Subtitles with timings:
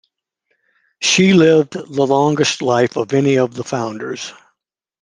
[0.99, 4.33] She lived the longest life of any of the founders.